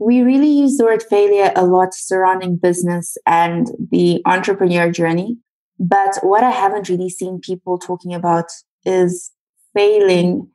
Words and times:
we 0.00 0.22
really 0.22 0.48
use 0.48 0.78
the 0.78 0.84
word 0.84 1.02
failure 1.02 1.52
a 1.54 1.66
lot 1.66 1.92
surrounding 1.92 2.56
business 2.56 3.18
and 3.26 3.68
the 3.90 4.22
entrepreneur 4.24 4.90
journey. 4.90 5.36
But 5.78 6.18
what 6.22 6.42
I 6.42 6.50
haven't 6.50 6.88
really 6.88 7.10
seen 7.10 7.40
people 7.40 7.78
talking 7.78 8.14
about 8.14 8.46
is 8.84 9.30
failing 9.74 10.48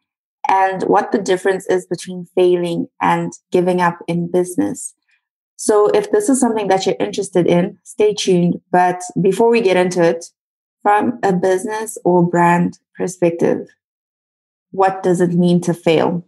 and 0.49 0.83
what 0.83 1.11
the 1.11 1.19
difference 1.19 1.67
is 1.67 1.85
between 1.85 2.27
failing 2.35 2.87
and 3.01 3.31
giving 3.51 3.81
up 3.81 3.99
in 4.07 4.31
business. 4.31 4.93
So 5.57 5.87
if 5.87 6.11
this 6.11 6.27
is 6.27 6.39
something 6.39 6.67
that 6.67 6.85
you're 6.85 6.95
interested 6.99 7.47
in, 7.47 7.77
stay 7.83 8.13
tuned. 8.13 8.55
But 8.71 9.01
before 9.21 9.49
we 9.49 9.61
get 9.61 9.77
into 9.77 10.03
it, 10.03 10.25
from 10.81 11.19
a 11.23 11.33
business 11.33 11.97
or 12.03 12.27
brand 12.27 12.77
perspective, 12.95 13.67
what 14.71 15.01
does 15.01 15.21
it 15.21 15.31
mean 15.31 15.61
to 15.61 15.73
fail? 15.73 16.27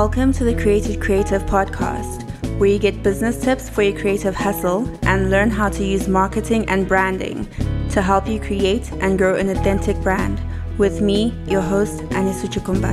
Welcome 0.00 0.30
to 0.34 0.44
the 0.44 0.54
Created 0.54 1.00
Creative 1.00 1.42
podcast, 1.46 2.22
where 2.58 2.68
you 2.68 2.78
get 2.78 3.02
business 3.02 3.40
tips 3.40 3.70
for 3.70 3.80
your 3.80 3.98
creative 3.98 4.34
hustle 4.34 4.86
and 5.06 5.30
learn 5.30 5.48
how 5.48 5.70
to 5.70 5.82
use 5.82 6.06
marketing 6.06 6.68
and 6.68 6.86
branding 6.86 7.48
to 7.92 8.02
help 8.02 8.28
you 8.28 8.38
create 8.38 8.92
and 9.00 9.16
grow 9.16 9.36
an 9.36 9.48
authentic 9.48 9.96
brand. 10.02 10.38
With 10.76 11.00
me, 11.00 11.32
your 11.46 11.62
host, 11.62 12.00
Anisu 12.10 12.46
Chukumba. 12.52 12.92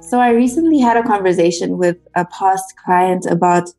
So, 0.00 0.20
I 0.20 0.30
recently 0.30 0.78
had 0.78 0.96
a 0.96 1.02
conversation 1.02 1.78
with 1.78 1.96
a 2.14 2.24
past 2.26 2.76
client 2.76 3.26
about 3.26 3.70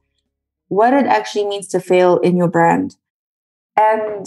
what 0.70 0.94
it 0.94 1.06
actually 1.06 1.46
means 1.46 1.68
to 1.68 1.80
fail 1.80 2.18
in 2.20 2.38
your 2.38 2.48
brand. 2.48 2.96
And 3.76 4.26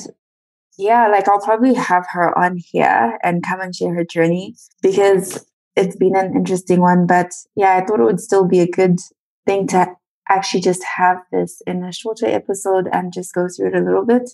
yeah, 0.79 1.09
like 1.09 1.29
I'll 1.29 1.41
probably 1.41 1.75
have 1.75 2.07
her 2.13 2.37
on 2.39 2.59
here 2.59 3.19
and 3.23 3.43
come 3.43 3.61
and 3.61 3.75
share 3.75 3.95
her 3.95 4.05
journey 4.05 4.57
because 4.83 5.47
it's 5.77 5.97
been 5.97 6.17
an 6.17 6.35
interesting 6.35 6.81
one. 6.81 7.07
But 7.07 7.33
yeah, 7.57 7.77
I 7.77 7.85
thought 7.85 8.01
it 8.01 8.05
would 8.05 8.21
still 8.21 8.47
be 8.47 8.61
a 8.61 8.69
good 8.69 8.99
thing 9.47 9.67
to 9.69 9.95
actually 10.29 10.61
just 10.61 10.83
have 10.97 11.19
this 11.31 11.63
in 11.67 11.85
a 11.85 11.93
shorter 11.93 12.27
episode 12.27 12.89
and 12.93 13.13
just 13.13 13.35
go 13.35 13.49
through 13.49 13.69
it 13.69 13.77
a 13.77 13.85
little 13.85 14.05
bit. 14.05 14.31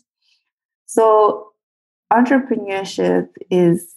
So 0.87 1.53
entrepreneurship 2.13 3.29
is 3.51 3.95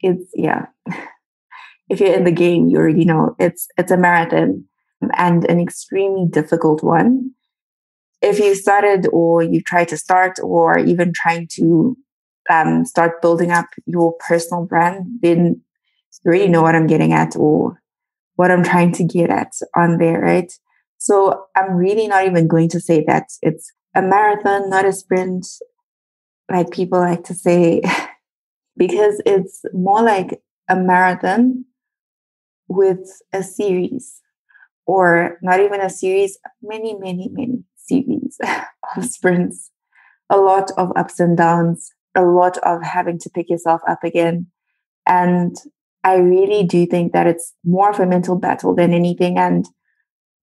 it's 0.00 0.30
yeah. 0.34 0.66
if 1.88 2.00
you're 2.00 2.14
in 2.14 2.24
the 2.24 2.32
game, 2.32 2.68
you 2.68 2.78
already 2.78 3.04
know 3.04 3.36
it's 3.38 3.68
it's 3.76 3.90
a 3.90 3.96
marathon 3.96 4.64
and 5.16 5.44
an 5.44 5.60
extremely 5.60 6.26
difficult 6.28 6.82
one. 6.82 7.33
If 8.24 8.38
you 8.38 8.54
started 8.54 9.06
or 9.12 9.42
you 9.42 9.60
try 9.60 9.84
to 9.84 9.98
start 9.98 10.38
or 10.42 10.78
even 10.78 11.12
trying 11.12 11.46
to 11.56 11.94
um, 12.48 12.86
start 12.86 13.20
building 13.20 13.50
up 13.50 13.66
your 13.84 14.14
personal 14.26 14.64
brand, 14.64 15.06
then 15.20 15.60
you 16.24 16.30
already 16.30 16.48
know 16.48 16.62
what 16.62 16.74
I'm 16.74 16.86
getting 16.86 17.12
at 17.12 17.36
or 17.36 17.82
what 18.36 18.50
I'm 18.50 18.64
trying 18.64 18.92
to 18.92 19.04
get 19.04 19.28
at 19.28 19.52
on 19.76 19.98
there, 19.98 20.20
right? 20.20 20.50
So 20.96 21.44
I'm 21.54 21.72
really 21.74 22.08
not 22.08 22.24
even 22.24 22.48
going 22.48 22.70
to 22.70 22.80
say 22.80 23.04
that 23.06 23.24
it's 23.42 23.70
a 23.94 24.00
marathon, 24.00 24.70
not 24.70 24.86
a 24.86 24.92
sprint, 24.92 25.46
like 26.50 26.70
people 26.70 27.00
like 27.00 27.24
to 27.24 27.34
say, 27.34 27.82
because 28.76 29.20
it's 29.26 29.66
more 29.74 30.02
like 30.02 30.40
a 30.70 30.76
marathon 30.76 31.66
with 32.68 33.06
a 33.34 33.42
series 33.42 34.22
or 34.86 35.38
not 35.42 35.60
even 35.60 35.82
a 35.82 35.90
series, 35.90 36.38
many, 36.62 36.94
many, 36.98 37.28
many 37.30 37.64
series 37.84 38.38
of 38.96 39.04
sprints, 39.04 39.70
a 40.30 40.36
lot 40.36 40.70
of 40.76 40.92
ups 40.96 41.20
and 41.20 41.36
downs, 41.36 41.92
a 42.14 42.22
lot 42.22 42.58
of 42.58 42.82
having 42.82 43.18
to 43.20 43.30
pick 43.30 43.50
yourself 43.50 43.80
up 43.88 44.04
again. 44.04 44.46
And 45.06 45.56
I 46.02 46.16
really 46.16 46.64
do 46.64 46.86
think 46.86 47.12
that 47.12 47.26
it's 47.26 47.52
more 47.64 47.90
of 47.90 48.00
a 48.00 48.06
mental 48.06 48.36
battle 48.36 48.74
than 48.74 48.92
anything. 48.92 49.38
And 49.38 49.66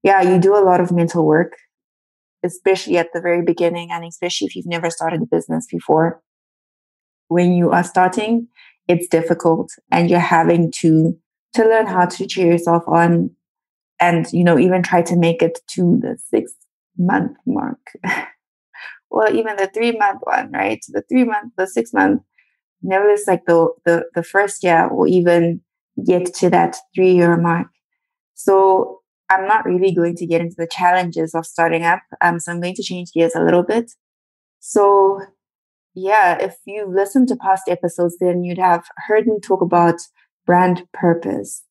yeah, 0.03 0.21
you 0.21 0.39
do 0.39 0.55
a 0.55 0.65
lot 0.65 0.81
of 0.81 0.91
mental 0.91 1.25
work, 1.25 1.53
especially 2.43 2.97
at 2.97 3.13
the 3.13 3.21
very 3.21 3.43
beginning, 3.43 3.91
and 3.91 4.03
especially 4.03 4.47
if 4.47 4.55
you've 4.55 4.65
never 4.65 4.89
started 4.89 5.21
a 5.21 5.25
business 5.25 5.67
before. 5.69 6.21
When 7.27 7.53
you 7.53 7.71
are 7.71 7.83
starting, 7.83 8.47
it's 8.87 9.07
difficult 9.07 9.71
and 9.91 10.09
you're 10.09 10.19
having 10.19 10.71
to 10.71 11.17
to 11.53 11.63
learn 11.63 11.85
how 11.85 12.05
to 12.05 12.27
cheer 12.27 12.51
yourself 12.51 12.83
on 12.87 13.29
and 13.99 14.31
you 14.33 14.43
know 14.43 14.57
even 14.57 14.81
try 14.81 15.01
to 15.01 15.15
make 15.15 15.41
it 15.41 15.59
to 15.67 15.99
the 16.01 16.17
six 16.29 16.53
month 16.97 17.37
mark. 17.45 17.79
Well, 19.09 19.35
even 19.35 19.57
the 19.57 19.67
three 19.67 19.91
month 19.91 20.21
one 20.23 20.51
right? 20.51 20.79
The 20.87 21.03
three 21.09 21.25
month 21.25 21.53
the 21.57 21.67
six 21.67 21.91
month 21.93 22.21
never 22.81 23.09
is 23.09 23.25
like 23.27 23.45
the, 23.45 23.69
the 23.85 24.05
the 24.15 24.23
first 24.23 24.63
year 24.63 24.87
or 24.87 25.07
even 25.07 25.61
get 26.05 26.33
to 26.35 26.49
that 26.51 26.77
three 26.95 27.13
year 27.15 27.37
mark. 27.37 27.67
So 28.35 28.99
i'm 29.29 29.47
not 29.47 29.65
really 29.65 29.93
going 29.93 30.15
to 30.15 30.25
get 30.27 30.41
into 30.41 30.55
the 30.57 30.67
challenges 30.67 31.33
of 31.33 31.45
starting 31.45 31.83
up 31.83 32.01
um, 32.21 32.39
so 32.39 32.51
i'm 32.51 32.61
going 32.61 32.75
to 32.75 32.83
change 32.83 33.11
gears 33.13 33.35
a 33.35 33.43
little 33.43 33.63
bit. 33.63 33.91
So 34.59 35.21
yeah 35.93 36.37
if 36.39 36.55
you 36.65 36.87
listened 36.93 37.27
to 37.29 37.35
past 37.35 37.63
episodes 37.67 38.17
then 38.19 38.43
you'd 38.43 38.57
have 38.57 38.85
heard 39.07 39.27
me 39.27 39.39
talk 39.41 39.61
about 39.61 39.95
brand 40.45 40.83
purpose 40.93 41.63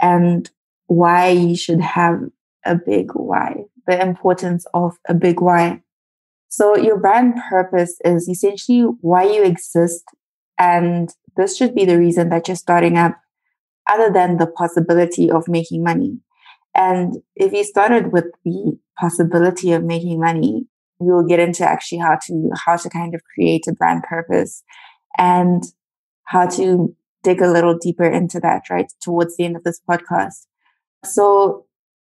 and 0.00 0.50
why 0.86 1.28
you 1.30 1.56
should 1.56 1.80
have 1.80 2.20
a 2.64 2.74
big 2.76 3.10
why, 3.14 3.64
the 3.86 4.00
importance 4.00 4.66
of 4.74 4.96
a 5.08 5.14
big 5.14 5.40
why. 5.40 5.82
So 6.48 6.76
your 6.76 6.98
brand 6.98 7.34
purpose 7.50 7.98
is 8.04 8.28
essentially 8.28 8.82
why 9.00 9.24
you 9.24 9.42
exist. 9.42 10.04
And 10.58 11.10
this 11.36 11.56
should 11.56 11.74
be 11.74 11.84
the 11.84 11.98
reason 11.98 12.28
that 12.28 12.46
you're 12.46 12.56
starting 12.56 12.96
up 12.96 13.18
other 13.90 14.10
than 14.12 14.36
the 14.36 14.46
possibility 14.46 15.30
of 15.30 15.48
making 15.48 15.82
money. 15.82 16.18
And 16.74 17.16
if 17.36 17.52
you 17.52 17.64
started 17.64 18.12
with 18.12 18.26
the 18.44 18.78
possibility 18.98 19.72
of 19.72 19.84
making 19.84 20.20
money, 20.20 20.66
we'll 20.98 21.26
get 21.26 21.40
into 21.40 21.68
actually 21.68 21.98
how 21.98 22.18
to, 22.26 22.50
how 22.64 22.76
to 22.76 22.88
kind 22.88 23.14
of 23.14 23.22
create 23.34 23.66
a 23.68 23.72
brand 23.72 24.04
purpose 24.04 24.62
and 25.18 25.62
how 26.24 26.46
to 26.46 26.94
dig 27.22 27.40
a 27.40 27.50
little 27.50 27.76
deeper 27.76 28.04
into 28.04 28.40
that, 28.40 28.62
right? 28.70 28.92
Towards 29.02 29.36
the 29.36 29.44
end 29.44 29.56
of 29.56 29.64
this 29.64 29.80
podcast. 29.88 30.46
So 31.04 31.66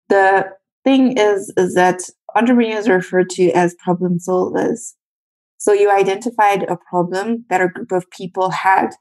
the 0.09 0.51
thing 0.88 1.18
is, 1.18 1.52
is 1.58 1.74
that 1.74 2.00
entrepreneurs 2.34 2.88
are 2.88 2.96
referred 2.96 3.30
to 3.31 3.52
as 3.52 3.75
problem 3.84 4.20
solvers. 4.20 4.94
So 5.58 5.74
you 5.74 5.92
identified 5.92 6.64
a 6.64 6.78
problem 6.90 7.46
that 7.50 7.62
a 7.62 7.68
group 7.68 7.92
of 7.92 8.09
people 8.12 8.52
had, 8.52 8.92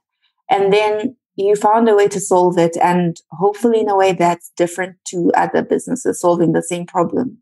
and 0.51 0.73
then 0.73 1.17
you 1.37 1.55
found 1.55 1.89
a 1.89 1.95
way 1.95 2.09
to 2.09 2.19
solve 2.19 2.59
it, 2.59 2.77
and 2.83 3.17
hopefully 3.31 3.81
in 3.81 3.89
a 3.89 3.97
way 3.97 4.13
that's 4.13 4.51
different 4.57 4.97
to 5.11 5.31
other 5.37 5.63
businesses 5.63 6.21
solving 6.21 6.53
the 6.53 6.63
same 6.63 6.87
problem. 6.87 7.39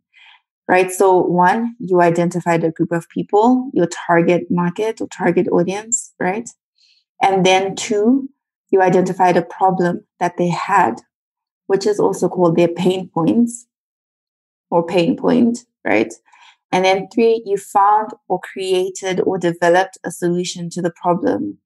Right. 0.66 0.91
So 0.91 1.21
one, 1.21 1.76
you 1.78 2.00
identified 2.00 2.65
a 2.65 2.71
group 2.71 2.91
of 2.93 3.09
people, 3.11 3.71
your 3.75 3.88
target 4.06 4.44
market 4.50 5.00
or 5.00 5.09
target 5.09 5.47
audience, 5.49 6.15
right? 6.19 6.49
And 7.22 7.44
then 7.44 7.76
two, 7.76 8.31
you 8.71 8.81
identified 8.81 9.37
a 9.37 9.43
problem 9.43 10.06
that 10.21 10.37
they 10.38 10.49
had 10.49 10.97
which 11.66 11.87
is 11.87 11.99
also 11.99 12.28
called 12.28 12.56
their 12.56 12.69
pain 12.69 13.09
points 13.09 13.66
or 14.74 14.84
pain 14.84 15.16
point, 15.16 15.60
right? 15.84 16.12
And 16.72 16.84
then 16.84 17.06
three, 17.14 17.44
you 17.46 17.56
found 17.56 18.10
or 18.28 18.40
created 18.40 19.20
or 19.20 19.38
developed 19.38 19.98
a 20.04 20.10
solution 20.10 20.68
to 20.70 20.82
the 20.82 20.90
problem. 20.90 21.58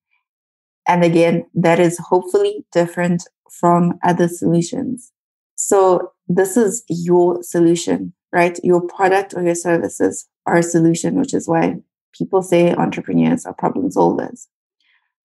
And 0.86 1.02
again, 1.02 1.46
that 1.54 1.80
is 1.80 1.98
hopefully 1.98 2.66
different 2.70 3.26
from 3.50 3.98
other 4.04 4.28
solutions. 4.28 5.10
So 5.54 6.12
this 6.28 6.58
is 6.58 6.84
your 6.90 7.42
solution, 7.42 8.12
right? 8.30 8.60
Your 8.62 8.82
product 8.82 9.32
or 9.34 9.42
your 9.42 9.54
services 9.54 10.28
are 10.44 10.58
a 10.58 10.62
solution, 10.62 11.18
which 11.18 11.32
is 11.32 11.48
why 11.48 11.76
people 12.12 12.42
say 12.42 12.74
entrepreneurs 12.74 13.46
are 13.46 13.54
problem 13.54 13.88
solvers. 13.88 14.48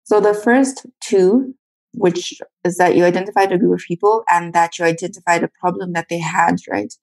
So 0.06 0.20
the 0.20 0.34
first 0.34 0.88
two 1.04 1.54
which 1.94 2.40
is 2.64 2.78
that 2.78 2.96
you 2.96 3.04
identified 3.04 3.52
a 3.52 3.58
group 3.58 3.80
of 3.80 3.86
people 3.88 4.24
and 4.30 4.54
that 4.54 4.78
you 4.78 4.86
identified 4.86 5.44
a 5.44 5.50
problem 5.60 5.94
that 5.94 6.08
they 6.10 6.20
had, 6.20 6.56
right? 6.70 6.94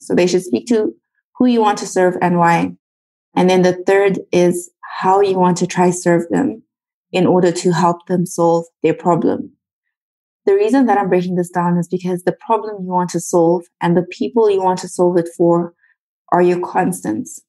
So 0.00 0.14
they 0.14 0.26
should 0.26 0.42
speak 0.42 0.66
to 0.68 0.94
who 1.36 1.46
you 1.46 1.60
want 1.60 1.78
to 1.78 1.86
serve 1.86 2.16
and 2.20 2.38
why. 2.38 2.76
And 3.34 3.50
then 3.50 3.62
the 3.62 3.82
third 3.86 4.20
is 4.32 4.70
how 5.00 5.20
you 5.20 5.38
want 5.38 5.56
to 5.58 5.66
try 5.66 5.90
serve 5.90 6.28
them 6.30 6.62
in 7.12 7.26
order 7.26 7.50
to 7.52 7.72
help 7.72 8.06
them 8.06 8.26
solve 8.26 8.66
their 8.82 8.94
problem. 8.94 9.52
The 10.46 10.54
reason 10.54 10.86
that 10.86 10.98
I'm 10.98 11.08
breaking 11.08 11.36
this 11.36 11.50
down 11.50 11.78
is 11.78 11.88
because 11.88 12.22
the 12.22 12.36
problem 12.46 12.84
you 12.84 12.92
want 12.92 13.10
to 13.10 13.20
solve 13.20 13.64
and 13.80 13.96
the 13.96 14.02
people 14.02 14.50
you 14.50 14.62
want 14.62 14.78
to 14.80 14.88
solve 14.88 15.16
it 15.16 15.28
for 15.36 15.74
are 16.32 16.42
your 16.42 16.60
constants. 16.60 17.40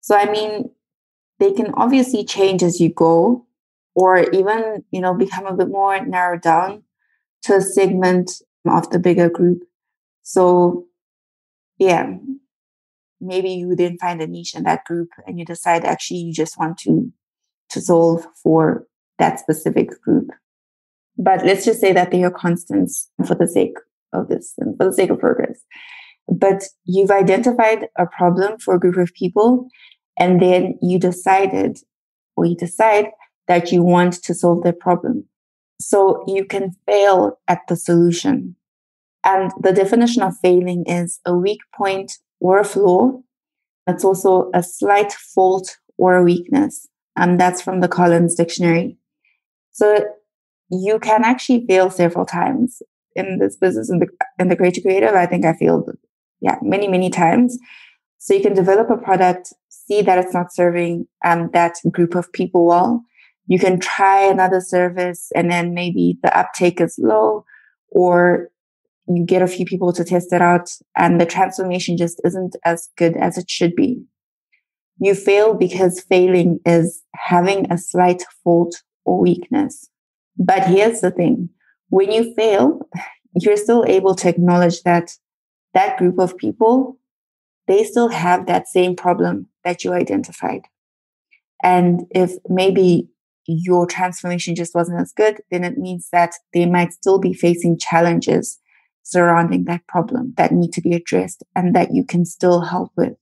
So, 0.00 0.16
I 0.16 0.30
mean, 0.30 0.70
they 1.38 1.52
can 1.52 1.72
obviously 1.74 2.24
change 2.24 2.62
as 2.62 2.80
you 2.80 2.92
go, 2.92 3.46
or 3.94 4.30
even 4.30 4.84
you 4.90 5.00
know 5.00 5.14
become 5.14 5.46
a 5.46 5.56
bit 5.56 5.68
more 5.68 6.04
narrowed 6.04 6.42
down 6.42 6.82
to 7.42 7.56
a 7.56 7.60
segment 7.60 8.42
of 8.66 8.90
the 8.90 8.98
bigger 8.98 9.28
group 9.28 9.62
so 10.22 10.86
yeah 11.80 12.14
maybe 13.20 13.50
you 13.50 13.74
didn't 13.74 13.98
find 13.98 14.22
a 14.22 14.26
niche 14.26 14.54
in 14.54 14.62
that 14.62 14.84
group 14.84 15.08
and 15.26 15.38
you 15.38 15.44
decide 15.44 15.84
actually 15.84 16.20
you 16.20 16.32
just 16.32 16.58
want 16.58 16.78
to 16.78 17.12
to 17.70 17.80
solve 17.80 18.26
for 18.42 18.86
that 19.18 19.38
specific 19.38 19.90
group. 20.02 20.28
But 21.16 21.44
let's 21.44 21.64
just 21.64 21.80
say 21.80 21.92
that 21.92 22.10
they 22.10 22.24
are 22.24 22.30
constants 22.30 23.10
for 23.26 23.34
the 23.34 23.48
sake 23.48 23.76
of 24.12 24.28
this 24.28 24.54
and 24.58 24.76
for 24.76 24.86
the 24.86 24.92
sake 24.92 25.10
of 25.10 25.20
progress. 25.20 25.60
But 26.28 26.64
you've 26.84 27.10
identified 27.10 27.88
a 27.96 28.06
problem 28.06 28.58
for 28.58 28.74
a 28.74 28.80
group 28.80 28.96
of 28.96 29.12
people 29.14 29.68
and 30.18 30.40
then 30.40 30.78
you 30.82 30.98
decided 30.98 31.78
or 32.36 32.46
you 32.46 32.56
decide 32.56 33.06
that 33.48 33.72
you 33.72 33.82
want 33.82 34.14
to 34.24 34.34
solve 34.34 34.62
their 34.62 34.72
problem. 34.72 35.26
So 35.80 36.24
you 36.26 36.44
can 36.44 36.72
fail 36.86 37.38
at 37.48 37.60
the 37.68 37.76
solution. 37.76 38.56
And 39.24 39.52
the 39.60 39.72
definition 39.72 40.22
of 40.22 40.38
failing 40.42 40.84
is 40.86 41.20
a 41.24 41.36
weak 41.36 41.60
point 41.74 42.12
or 42.40 42.58
a 42.58 42.64
flaw. 42.64 43.20
It's 43.86 44.04
also 44.04 44.50
a 44.54 44.62
slight 44.62 45.12
fault 45.12 45.76
or 45.98 46.16
a 46.16 46.22
weakness. 46.22 46.88
And 47.16 47.38
that's 47.38 47.60
from 47.60 47.80
the 47.80 47.88
Collins 47.88 48.34
Dictionary. 48.34 48.96
So 49.72 50.04
you 50.70 50.98
can 50.98 51.24
actually 51.24 51.66
fail 51.66 51.90
several 51.90 52.24
times 52.24 52.80
in 53.14 53.38
this 53.38 53.56
business 53.56 53.90
in 53.90 53.98
the 53.98 54.06
in 54.38 54.48
the 54.48 54.56
created 54.56 54.82
creative. 54.82 55.14
I 55.14 55.26
think 55.26 55.44
I 55.44 55.52
failed, 55.52 55.90
yeah, 56.40 56.56
many 56.62 56.88
many 56.88 57.10
times. 57.10 57.58
So 58.18 58.34
you 58.34 58.40
can 58.40 58.54
develop 58.54 58.90
a 58.90 58.96
product, 58.96 59.52
see 59.68 60.02
that 60.02 60.18
it's 60.18 60.34
not 60.34 60.52
serving 60.52 61.06
um, 61.24 61.50
that 61.52 61.76
group 61.90 62.14
of 62.14 62.32
people 62.32 62.66
well. 62.66 63.02
You 63.46 63.58
can 63.58 63.80
try 63.80 64.22
another 64.22 64.60
service, 64.60 65.32
and 65.34 65.50
then 65.50 65.74
maybe 65.74 66.18
the 66.22 66.36
uptake 66.38 66.80
is 66.80 66.96
low, 66.98 67.44
or 67.88 68.50
you 69.08 69.24
get 69.24 69.42
a 69.42 69.46
few 69.46 69.64
people 69.64 69.92
to 69.92 70.04
test 70.04 70.32
it 70.32 70.42
out, 70.42 70.70
and 70.96 71.20
the 71.20 71.26
transformation 71.26 71.96
just 71.96 72.20
isn't 72.24 72.56
as 72.64 72.88
good 72.96 73.16
as 73.16 73.38
it 73.38 73.50
should 73.50 73.74
be. 73.74 74.02
You 74.98 75.14
fail 75.14 75.54
because 75.54 76.00
failing 76.00 76.60
is 76.66 77.02
having 77.14 77.70
a 77.72 77.78
slight 77.78 78.22
fault 78.44 78.82
or 79.04 79.20
weakness. 79.20 79.88
But 80.36 80.66
here's 80.66 81.00
the 81.00 81.10
thing 81.10 81.48
when 81.88 82.12
you 82.12 82.34
fail, 82.34 82.80
you're 83.34 83.56
still 83.56 83.84
able 83.86 84.14
to 84.16 84.28
acknowledge 84.28 84.82
that 84.82 85.12
that 85.74 85.96
group 85.98 86.18
of 86.18 86.36
people, 86.36 86.98
they 87.66 87.84
still 87.84 88.08
have 88.08 88.46
that 88.46 88.68
same 88.68 88.96
problem 88.96 89.46
that 89.64 89.84
you 89.84 89.92
identified. 89.92 90.62
And 91.62 92.02
if 92.10 92.32
maybe 92.48 93.08
your 93.46 93.86
transformation 93.86 94.54
just 94.54 94.74
wasn't 94.74 95.00
as 95.00 95.12
good, 95.12 95.40
then 95.50 95.64
it 95.64 95.78
means 95.78 96.08
that 96.12 96.34
they 96.54 96.66
might 96.66 96.92
still 96.92 97.18
be 97.18 97.32
facing 97.32 97.78
challenges 97.78 98.59
surrounding 99.10 99.64
that 99.64 99.86
problem 99.86 100.34
that 100.36 100.52
need 100.52 100.72
to 100.72 100.80
be 100.80 100.94
addressed 100.94 101.42
and 101.56 101.74
that 101.74 101.92
you 101.92 102.04
can 102.04 102.24
still 102.24 102.60
help 102.60 102.92
with. 102.96 103.14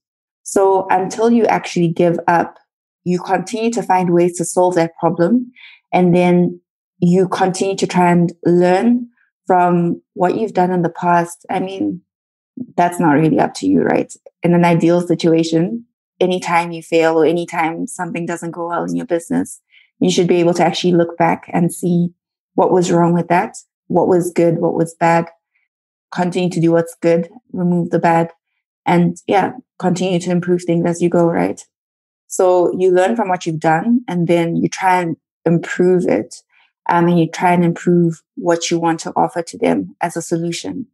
So 0.43 0.87
until 0.89 1.31
you 1.31 1.45
actually 1.45 1.89
give 1.89 2.19
up, 2.27 2.57
you 3.03 3.19
continue 3.19 3.71
to 3.71 3.83
find 3.83 4.13
ways 4.13 4.37
to 4.37 4.45
solve 4.45 4.75
that 4.75 4.91
problem. 4.99 5.51
And 5.91 6.15
then 6.15 6.59
you 6.99 7.27
continue 7.27 7.75
to 7.77 7.87
try 7.87 8.11
and 8.11 8.31
learn 8.45 9.07
from 9.47 10.01
what 10.13 10.37
you've 10.37 10.53
done 10.53 10.71
in 10.71 10.83
the 10.83 10.89
past. 10.89 11.45
I 11.49 11.59
mean, 11.59 12.01
that's 12.75 12.99
not 12.99 13.13
really 13.13 13.39
up 13.39 13.53
to 13.55 13.67
you, 13.67 13.81
right? 13.81 14.13
In 14.43 14.53
an 14.53 14.65
ideal 14.65 15.01
situation, 15.01 15.85
anytime 16.19 16.71
you 16.71 16.83
fail 16.83 17.19
or 17.19 17.25
anytime 17.25 17.87
something 17.87 18.25
doesn't 18.25 18.51
go 18.51 18.67
well 18.67 18.83
in 18.83 18.95
your 18.95 19.05
business, 19.05 19.61
you 19.99 20.11
should 20.11 20.27
be 20.27 20.39
able 20.39 20.53
to 20.53 20.63
actually 20.63 20.93
look 20.93 21.17
back 21.17 21.49
and 21.51 21.73
see 21.73 22.09
what 22.55 22.71
was 22.71 22.91
wrong 22.91 23.13
with 23.13 23.27
that, 23.29 23.55
what 23.87 24.07
was 24.07 24.31
good, 24.31 24.59
what 24.59 24.73
was 24.73 24.95
bad, 24.99 25.27
continue 26.13 26.49
to 26.49 26.61
do 26.61 26.71
what's 26.71 26.95
good, 27.01 27.29
remove 27.51 27.89
the 27.89 27.99
bad, 27.99 28.31
and 28.85 29.17
yeah, 29.27 29.53
continue 29.77 30.19
to 30.19 30.31
improve 30.31 30.63
things 30.63 30.85
as 30.85 31.01
you 31.01 31.09
go, 31.09 31.25
right? 31.25 31.65
So 32.27 32.71
you 32.77 32.91
learn 32.91 33.15
from 33.15 33.29
what 33.29 33.45
you've 33.45 33.59
done 33.59 34.01
and 34.07 34.27
then 34.27 34.55
you 34.55 34.69
try 34.69 35.01
and 35.01 35.17
improve 35.45 36.07
it 36.07 36.35
um, 36.89 37.07
and 37.07 37.19
you 37.19 37.27
try 37.27 37.53
and 37.53 37.63
improve 37.63 38.21
what 38.35 38.69
you 38.69 38.79
want 38.79 38.99
to 39.01 39.13
offer 39.15 39.41
to 39.41 39.57
them 39.57 39.95
as 40.01 40.15
a 40.15 40.21
solution. 40.21 40.87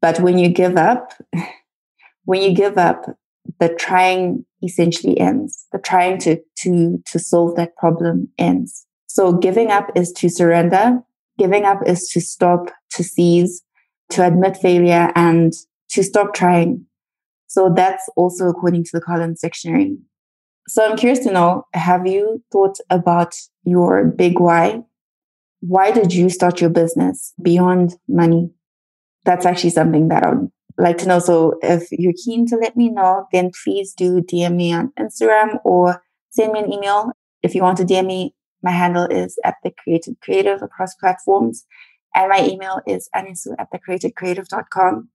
But 0.00 0.20
when 0.20 0.38
you 0.38 0.48
give 0.48 0.76
up, 0.76 1.12
when 2.24 2.42
you 2.42 2.54
give 2.54 2.78
up, 2.78 3.04
the 3.58 3.68
trying 3.68 4.44
essentially 4.62 5.18
ends. 5.18 5.66
The 5.72 5.78
trying 5.78 6.18
to 6.18 6.40
to 6.58 7.02
to 7.06 7.18
solve 7.18 7.56
that 7.56 7.76
problem 7.76 8.28
ends. 8.38 8.86
So 9.06 9.32
giving 9.32 9.70
up 9.70 9.90
is 9.94 10.12
to 10.12 10.28
surrender. 10.28 11.00
Giving 11.38 11.64
up 11.64 11.80
is 11.86 12.08
to 12.08 12.20
stop, 12.20 12.70
to 12.92 13.02
cease, 13.02 13.62
to 14.10 14.26
admit 14.26 14.56
failure, 14.56 15.12
and 15.14 15.52
to 15.90 16.02
stop 16.02 16.34
trying. 16.34 16.86
So 17.46 17.72
that's 17.74 18.08
also 18.16 18.48
according 18.48 18.84
to 18.84 18.90
the 18.92 19.00
Collins 19.00 19.40
Dictionary. 19.40 19.98
So 20.68 20.88
I'm 20.88 20.96
curious 20.96 21.18
to 21.20 21.32
know, 21.32 21.66
have 21.74 22.06
you 22.06 22.44
thought 22.52 22.76
about 22.90 23.34
your 23.64 24.04
big 24.04 24.38
why? 24.38 24.82
Why 25.60 25.90
did 25.90 26.14
you 26.14 26.30
start 26.30 26.60
your 26.60 26.70
business 26.70 27.34
beyond 27.42 27.96
money? 28.08 28.50
That's 29.24 29.44
actually 29.44 29.70
something 29.70 30.08
that 30.08 30.22
I 30.22 30.30
would 30.30 30.50
like 30.78 30.98
to 30.98 31.08
know. 31.08 31.18
So 31.18 31.58
if 31.62 31.88
you're 31.90 32.14
keen 32.24 32.46
to 32.46 32.56
let 32.56 32.76
me 32.76 32.88
know, 32.88 33.26
then 33.32 33.50
please 33.64 33.92
do 33.94 34.22
DM 34.22 34.54
me 34.54 34.72
on 34.72 34.92
Instagram 34.98 35.58
or 35.64 36.02
send 36.30 36.52
me 36.52 36.60
an 36.60 36.72
email. 36.72 37.10
If 37.42 37.54
you 37.54 37.62
want 37.62 37.78
to 37.78 37.84
DM 37.84 38.06
me, 38.06 38.34
my 38.62 38.70
handle 38.70 39.06
is 39.06 39.38
at 39.44 39.56
the 39.64 39.72
created 39.82 40.16
creative 40.22 40.62
across 40.62 40.94
platforms. 40.94 41.64
And 42.14 42.28
my 42.28 42.44
email 42.44 42.80
is 42.86 43.08
anisu 43.14 43.54
at 43.58 43.68
thecreatedcreative.com. 43.72 45.08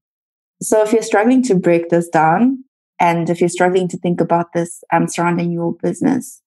So 0.62 0.81
if 0.81 0.94
you're 0.94 1.01
struggling 1.01 1.44
to 1.44 1.56
break 1.56 1.89
this 1.89 2.07
down, 2.07 2.63
and 3.00 3.30
if 3.30 3.42
you're 3.42 3.50
struggling 3.50 3.88
to 3.89 3.97
think 3.97 4.21
about 4.21 4.53
this 4.53 4.83
um, 4.94 5.07
surrounding 5.07 5.51
your 5.51 5.74
business, 5.74 6.42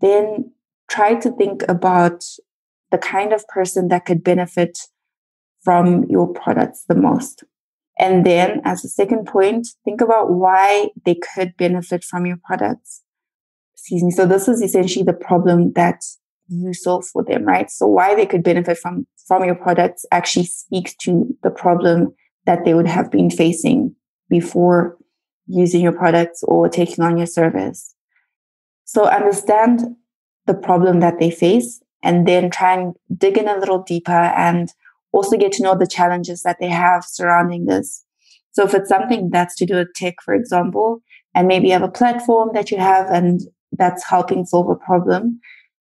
then 0.00 0.52
try 0.90 1.14
to 1.14 1.30
think 1.30 1.62
about 1.68 2.24
the 2.90 2.98
kind 2.98 3.32
of 3.32 3.46
person 3.48 3.88
that 3.88 4.04
could 4.04 4.24
benefit 4.24 4.78
from 5.62 6.04
your 6.04 6.32
products 6.32 6.84
the 6.88 6.94
most. 6.94 7.44
And 7.98 8.26
then, 8.26 8.60
as 8.64 8.84
a 8.84 8.88
second 8.88 9.26
point, 9.26 9.68
think 9.84 10.00
about 10.00 10.32
why 10.32 10.88
they 11.04 11.14
could 11.14 11.56
benefit 11.56 12.02
from 12.02 12.26
your 12.26 12.38
products. 12.44 13.02
Excuse 13.74 14.02
me. 14.02 14.10
So 14.10 14.26
this 14.26 14.48
is 14.48 14.60
essentially 14.60 15.04
the 15.04 15.12
problem 15.12 15.72
that 15.74 16.02
solve 16.72 17.06
for 17.06 17.24
them, 17.24 17.44
right? 17.44 17.70
So 17.70 17.86
why 17.86 18.14
they 18.14 18.26
could 18.26 18.42
benefit 18.42 18.78
from 18.78 19.06
from 19.26 19.44
your 19.44 19.54
products 19.54 20.04
actually 20.12 20.44
speaks 20.44 20.94
to 20.96 21.26
the 21.42 21.50
problem 21.50 22.14
that 22.46 22.64
they 22.64 22.74
would 22.74 22.86
have 22.86 23.10
been 23.10 23.30
facing 23.30 23.94
before 24.28 24.98
using 25.46 25.80
your 25.80 25.92
products 25.92 26.42
or 26.44 26.68
taking 26.68 27.02
on 27.02 27.16
your 27.16 27.26
service. 27.26 27.94
So 28.84 29.06
understand 29.06 29.80
the 30.46 30.54
problem 30.54 31.00
that 31.00 31.18
they 31.18 31.30
face 31.30 31.82
and 32.02 32.28
then 32.28 32.50
try 32.50 32.74
and 32.74 32.94
dig 33.16 33.38
in 33.38 33.48
a 33.48 33.58
little 33.58 33.82
deeper 33.82 34.12
and 34.12 34.70
also 35.12 35.36
get 35.36 35.52
to 35.52 35.62
know 35.62 35.76
the 35.76 35.86
challenges 35.86 36.42
that 36.42 36.58
they 36.60 36.68
have 36.68 37.04
surrounding 37.04 37.66
this. 37.66 38.04
So 38.52 38.64
if 38.64 38.74
it's 38.74 38.88
something 38.88 39.30
that's 39.30 39.56
to 39.56 39.66
do 39.66 39.76
with 39.76 39.94
tech, 39.94 40.16
for 40.22 40.34
example, 40.34 41.02
and 41.34 41.48
maybe 41.48 41.68
you 41.68 41.72
have 41.72 41.82
a 41.82 41.88
platform 41.88 42.50
that 42.54 42.70
you 42.70 42.78
have 42.78 43.10
and 43.10 43.40
that's 43.72 44.04
helping 44.04 44.44
solve 44.44 44.68
a 44.68 44.76
problem, 44.76 45.40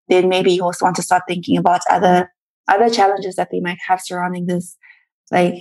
then 0.10 0.30
maybe 0.30 0.52
you 0.54 0.64
also 0.64 0.86
want 0.86 0.96
to 0.98 1.04
start 1.04 1.24
thinking 1.28 1.58
about 1.58 1.82
other 1.90 2.32
other 2.68 2.90
challenges 2.90 3.36
that 3.36 3.50
they 3.52 3.60
might 3.60 3.80
have 3.88 4.02
surrounding 4.02 4.46
this, 4.46 4.78
like 5.32 5.56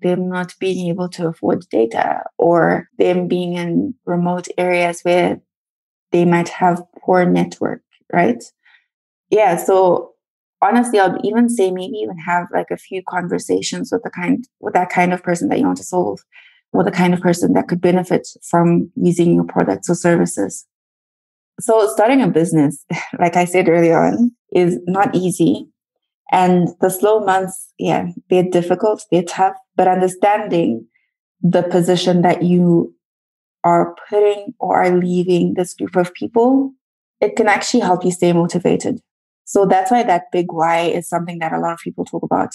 them 0.00 0.28
not 0.28 0.54
being 0.60 0.88
able 0.88 1.08
to 1.08 1.28
afford 1.28 1.64
data 1.70 2.22
or 2.38 2.88
them 2.98 3.28
being 3.28 3.54
in 3.54 3.94
remote 4.04 4.48
areas 4.58 5.00
where 5.02 5.40
they 6.12 6.24
might 6.24 6.48
have 6.48 6.82
poor 7.00 7.24
network, 7.24 7.82
right? 8.12 8.42
Yeah. 9.30 9.56
So 9.56 10.12
honestly, 10.62 11.00
I'd 11.00 11.24
even 11.24 11.48
say 11.48 11.70
maybe 11.70 11.96
even 11.96 12.18
have 12.18 12.46
like 12.52 12.70
a 12.70 12.76
few 12.76 13.02
conversations 13.08 13.90
with 13.92 14.02
the 14.02 14.10
kind 14.10 14.44
with 14.60 14.74
that 14.74 14.90
kind 14.90 15.12
of 15.12 15.22
person 15.22 15.48
that 15.48 15.58
you 15.58 15.66
want 15.66 15.78
to 15.78 15.84
solve, 15.84 16.20
or 16.72 16.84
the 16.84 16.90
kind 16.90 17.14
of 17.14 17.20
person 17.20 17.52
that 17.54 17.68
could 17.68 17.80
benefit 17.80 18.28
from 18.48 18.90
using 18.96 19.34
your 19.34 19.44
products 19.44 19.90
or 19.90 19.94
services. 19.94 20.66
So 21.60 21.88
starting 21.88 22.22
a 22.22 22.28
business, 22.28 22.84
like 23.18 23.36
I 23.36 23.44
said 23.44 23.68
earlier 23.68 23.98
on, 23.98 24.32
is 24.52 24.78
not 24.86 25.14
easy. 25.14 25.68
And 26.32 26.68
the 26.80 26.90
slow 26.90 27.20
months, 27.20 27.72
yeah, 27.78 28.08
they're 28.30 28.50
difficult, 28.50 29.04
they're 29.10 29.22
tough, 29.22 29.54
but 29.76 29.86
understanding 29.86 30.86
the 31.40 31.62
position 31.62 32.22
that 32.22 32.42
you 32.42 32.94
are 33.62 33.94
putting 34.08 34.54
or 34.58 34.76
are 34.76 34.96
leaving 34.96 35.54
this 35.54 35.74
group 35.74 35.96
of 35.96 36.12
people, 36.14 36.72
it 37.20 37.36
can 37.36 37.48
actually 37.48 37.80
help 37.80 38.04
you 38.04 38.10
stay 38.10 38.32
motivated. 38.32 39.00
So 39.44 39.64
that's 39.64 39.90
why 39.90 40.02
that 40.02 40.24
big 40.32 40.52
why 40.52 40.80
is 40.82 41.08
something 41.08 41.38
that 41.38 41.52
a 41.52 41.60
lot 41.60 41.72
of 41.72 41.78
people 41.78 42.04
talk 42.04 42.22
about. 42.22 42.50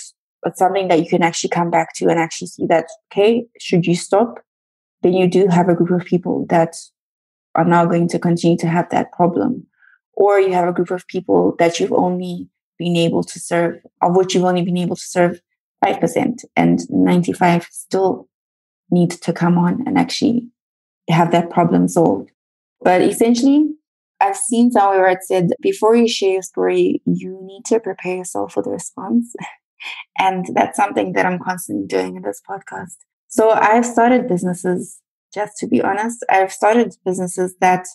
It's 0.46 0.60
something 0.60 0.88
that 0.90 1.00
you 1.00 1.08
can 1.08 1.24
actually 1.24 1.50
come 1.50 1.70
back 1.70 1.94
to 1.96 2.10
and 2.10 2.20
actually 2.20 2.48
see 2.48 2.66
that, 2.68 2.88
okay, 3.12 3.46
should 3.60 3.86
you 3.86 3.96
stop? 3.96 4.40
Then 5.02 5.14
you 5.14 5.28
do 5.28 5.48
have 5.48 5.70
a 5.70 5.76
group 5.76 5.92
of 5.92 6.06
people 6.06 6.46
that 6.50 6.76
are 7.56 7.66
now 7.66 7.86
going 7.86 8.08
to 8.10 8.20
continue 8.20 8.58
to 8.58 8.68
have 8.68 8.90
that 8.90 9.12
problem. 9.12 9.66
Or 10.14 10.40
you 10.40 10.54
have 10.54 10.68
a 10.68 10.74
group 10.74 10.92
of 10.92 11.08
people 11.08 11.56
that 11.60 11.80
you've 11.80 11.94
only 11.94 12.50
been 12.78 12.96
able 12.96 13.24
to 13.24 13.40
serve, 13.40 13.80
of 14.02 14.16
which 14.16 14.34
you've 14.34 14.44
only 14.44 14.64
been 14.64 14.78
able 14.78 14.96
to 14.96 15.02
serve 15.02 15.42
5%, 15.84 16.44
and 16.56 16.80
95 16.90 17.68
still 17.72 18.28
need 18.92 19.12
to 19.12 19.34
come 19.34 19.58
on 19.58 19.84
and 19.88 19.98
actually 19.98 20.48
have 21.10 21.32
that 21.32 21.50
problem 21.50 21.88
solved. 21.88 22.32
But 22.82 23.02
essentially, 23.02 23.72
I've 24.20 24.38
seen 24.38 24.72
somewhere 24.72 25.00
where 25.00 25.10
it 25.10 25.24
said 25.24 25.50
before 25.62 25.96
you 25.96 26.08
share 26.08 26.34
your 26.34 26.42
story, 26.42 27.02
you 27.06 27.40
need 27.42 27.66
to 27.66 27.80
prepare 27.80 28.18
yourself 28.18 28.54
for 28.54 28.62
the 28.62 28.70
response. 28.70 29.34
and 30.20 30.46
that's 30.54 30.78
something 30.78 31.14
that 31.14 31.26
I'm 31.26 31.40
constantly 31.40 31.88
doing 31.88 32.16
in 32.16 32.22
this 32.22 32.42
podcast. 32.48 32.98
So 33.28 33.50
I've 33.50 33.86
started 33.86 34.28
businesses, 34.28 35.00
just 35.34 35.58
to 35.58 35.68
be 35.68 35.82
honest, 35.82 36.24
I've 36.30 36.52
started 36.52 36.96
businesses 37.06 37.56
that 37.62 37.86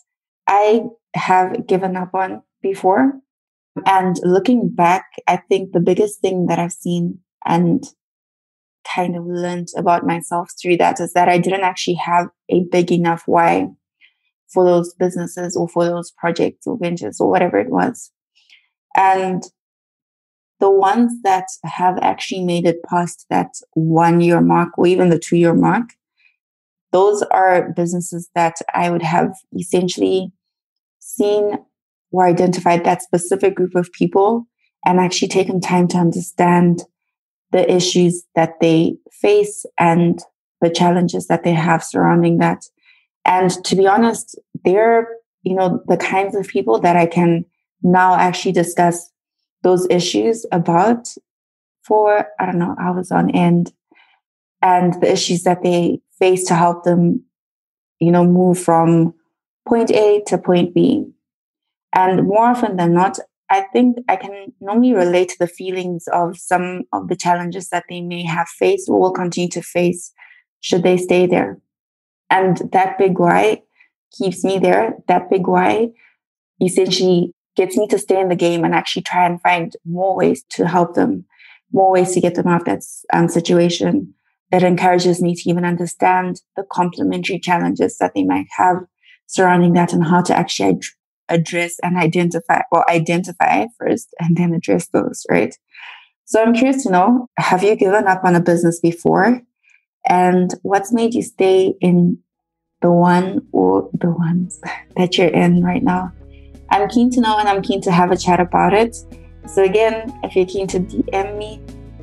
I 0.47 0.85
have 1.15 1.67
given 1.67 1.97
up 1.97 2.15
on 2.15 2.43
before. 2.63 3.13
And 3.85 4.17
looking 4.23 4.69
back, 4.71 5.05
I 5.27 5.37
think 5.37 5.73
the 5.73 5.81
biggest 5.81 6.21
thing 6.21 6.47
that 6.47 6.59
I've 6.59 6.73
seen 6.73 7.19
and 7.45 7.85
kind 8.95 9.17
of 9.17 9.27
learned 9.27 9.69
about 9.77 10.07
myself 10.07 10.51
through 10.61 10.79
that 10.79 11.01
is 11.01 11.13
that 11.13 11.29
I 11.29 11.39
didn't 11.39 11.63
actually 11.63 11.95
have 11.97 12.29
a 12.49 12.65
big 12.71 12.91
enough 12.91 13.25
why 13.27 13.69
for 14.49 14.65
those 14.65 14.95
businesses 14.95 15.57
or 15.57 15.69
for 15.69 15.85
those 15.85 16.13
projects 16.13 16.67
or 16.67 16.79
ventures 16.79 17.21
or 17.21 17.29
whatever 17.29 17.59
it 17.59 17.71
was. 17.71 18.11
And 18.97 19.43
the 20.61 20.71
ones 20.71 21.13
that 21.23 21.47
have 21.65 21.99
actually 22.01 22.43
made 22.43 22.67
it 22.67 22.83
past 22.89 23.27
that 23.29 23.51
one 23.73 24.21
year 24.21 24.41
mark 24.41 24.71
or 24.79 24.87
even 24.87 25.11
the 25.11 25.19
two 25.19 25.37
year 25.37 25.55
mark, 25.55 25.91
those 26.93 27.23
are 27.23 27.73
businesses 27.73 28.31
that 28.35 28.57
I 28.75 28.91
would 28.91 29.03
have 29.03 29.33
essentially 29.59 30.33
seen 30.99 31.59
or 32.11 32.27
identified 32.27 32.85
that 32.85 33.03
specific 33.03 33.55
group 33.55 33.75
of 33.75 33.93
people 33.93 34.47
and 34.85 35.01
actually 35.01 35.29
taken 35.29 35.61
time 35.61 35.89
to 35.89 35.99
understand 35.99 36.83
the 37.53 37.71
issues 37.71 38.25
that 38.35 38.61
they 38.61 38.97
face 39.11 39.67
and 39.79 40.21
the 40.61 40.71
challenges 40.71 41.27
that 41.27 41.45
they 41.45 41.53
have 41.53 41.83
surrounding 41.83 42.39
that. 42.39 42.65
And 43.25 43.51
to 43.65 43.77
be 43.77 43.87
honest, 43.87 44.39
they're, 44.65 45.09
you 45.43 45.55
know, 45.55 45.83
the 45.87 45.97
kinds 45.97 46.37
of 46.37 46.47
people 46.49 46.81
that 46.81 46.97
I 46.97 47.07
can 47.07 47.45
now 47.83 48.15
actually 48.15 48.53
discuss 48.53 49.11
those 49.63 49.87
issues 49.91 50.47
about 50.53 51.09
for, 51.83 52.27
I 52.39 52.47
don't 52.47 52.59
know, 52.59 52.77
hours 52.81 53.11
on 53.11 53.31
end 53.31 53.73
and 54.63 55.01
the 55.01 55.13
issues 55.13 55.43
that 55.43 55.63
they 55.63 56.01
face 56.19 56.45
to 56.47 56.55
help 56.55 56.85
them, 56.85 57.25
you 58.01 58.11
know, 58.11 58.25
move 58.25 58.59
from 58.59 59.15
point 59.67 59.91
A 59.91 60.23
to 60.27 60.39
point 60.39 60.75
B. 60.75 61.07
And 61.95 62.27
more 62.27 62.47
often 62.47 62.77
than 62.77 62.93
not, 62.93 63.19
I 63.49 63.63
think 63.73 63.99
I 64.09 64.17
can 64.17 64.53
normally 64.61 64.93
relate 64.93 65.29
to 65.31 65.39
the 65.39 65.47
feelings 65.47 66.09
of 66.13 66.37
some 66.37 66.83
of 66.93 67.09
the 67.09 67.17
challenges 67.17 67.69
that 67.69 67.85
they 67.89 68.01
may 68.01 68.25
have 68.25 68.49
faced 68.49 68.89
or 68.89 69.01
will 69.01 69.13
continue 69.13 69.49
to 69.51 69.63
face 69.63 70.13
should 70.61 70.83
they 70.83 70.97
stay 70.97 71.27
there. 71.27 71.61
And 72.29 72.61
that 72.73 72.99
big 72.99 73.19
why 73.19 73.63
keeps 74.13 74.43
me 74.43 74.59
there. 74.59 74.97
That 75.07 75.31
big 75.31 75.47
why 75.47 75.91
essentially 76.61 77.33
gets 77.55 77.77
me 77.77 77.87
to 77.89 77.99
stay 77.99 78.21
in 78.21 78.29
the 78.29 78.37
game 78.37 78.65
and 78.65 78.75
actually 78.75 79.03
try 79.03 79.25
and 79.25 79.41
find 79.41 79.75
more 79.85 80.17
ways 80.17 80.45
to 80.51 80.67
help 80.67 80.95
them, 80.95 81.25
more 81.73 81.93
ways 81.93 82.13
to 82.13 82.21
get 82.21 82.35
them 82.35 82.49
out 82.49 82.63
of 82.63 82.67
that 82.67 82.83
um, 83.13 83.29
situation. 83.29 84.13
That 84.53 84.63
encourages 84.63 85.21
me 85.21 85.35
to 85.35 85.51
even 85.51 85.65
understand 85.65 86.41
the 86.57 86.65
complementary 86.71 87.41
challenges 87.41 87.99
that 87.99 88.13
they 88.15 88.23
might 88.23 88.47
have 88.57 88.77
surrounding 89.27 89.73
that 89.73 89.93
and 89.93 90.05
how 90.05 90.23
to 90.23 90.37
actually 90.37 90.71
ad- 90.71 90.81
address 91.29 91.77
and 91.83 91.97
identify 91.97 92.61
or 92.71 92.89
identify 92.89 93.67
first 93.79 94.15
and 94.21 94.37
then 94.37 94.55
address 94.55 94.87
those, 94.89 95.27
right? 95.29 95.55
So 96.25 96.43
I'm 96.43 96.55
curious 96.55 96.83
to 96.85 96.91
know, 96.91 97.29
have 97.39 97.63
you 97.63 97.77
given 97.77 98.07
up 98.07 98.25
on 98.25 98.35
a 98.35 98.41
business 98.41 98.81
before? 98.81 99.43
And 100.09 100.55
what's 100.63 100.93
made 100.93 101.15
you 101.15 101.23
stay 101.23 101.75
in 101.81 102.19
the 102.81 102.91
one 102.91 103.47
or 103.53 103.91
the 103.93 104.11
ones 104.11 104.61
that 104.97 105.19
you're 105.19 105.29
in 105.29 105.63
right 105.63 105.83
now? 105.83 106.13
I'm 106.71 106.89
keen 106.89 107.11
to 107.13 107.21
know 107.21 107.39
and 107.39 107.49
I'm 107.49 107.63
keen 107.63 107.81
to 107.83 107.93
have 107.93 108.11
a 108.11 108.17
chat 108.17 108.41
about 108.41 108.75
it. 108.75 108.97
So 109.47 109.63
again, 109.63 110.13
if 110.25 110.35
you're 110.35 110.47
keen 110.47 110.67
to 110.69 110.81
DM 110.81 111.39
me 111.39 111.61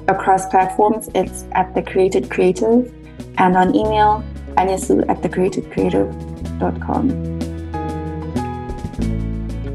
across 0.08 0.48
platforms, 0.48 1.10
it's 1.16 1.46
at 1.54 1.74
the 1.76 1.82
created 1.82 2.30
creative 2.30 2.94
and 3.38 3.56
on 3.56 3.74
email, 3.76 4.24
anyasu 4.58 5.08
at 5.10 5.22
thecreatedcreative.com. 5.22 7.40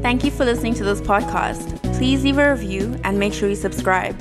Thank 0.01 0.23
you 0.23 0.31
for 0.31 0.45
listening 0.45 0.73
to 0.75 0.83
this 0.83 1.01
podcast. 1.01 1.75
Please 1.97 2.23
leave 2.23 2.37
a 2.37 2.51
review 2.51 2.97
and 3.03 3.19
make 3.19 3.33
sure 3.33 3.49
you 3.49 3.55
subscribe 3.55 4.15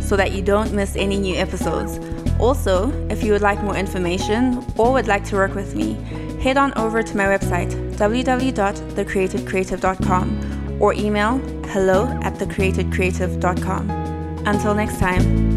so 0.00 0.16
that 0.16 0.32
you 0.32 0.42
don't 0.42 0.72
miss 0.72 0.96
any 0.96 1.18
new 1.18 1.34
episodes. 1.34 1.98
Also, 2.38 2.90
if 3.08 3.24
you 3.24 3.32
would 3.32 3.40
like 3.40 3.62
more 3.62 3.76
information 3.76 4.62
or 4.76 4.92
would 4.92 5.08
like 5.08 5.24
to 5.24 5.36
work 5.36 5.54
with 5.54 5.74
me, 5.74 5.94
head 6.42 6.58
on 6.58 6.74
over 6.76 7.02
to 7.02 7.16
my 7.16 7.24
website, 7.24 7.70
www.thecreatedcreative.com, 7.96 10.82
or 10.82 10.92
email 10.92 11.38
hello 11.68 12.06
at 12.22 12.34
thecreatedcreative.com. 12.34 14.03
Until 14.46 14.74
next 14.74 14.98
time. 14.98 15.53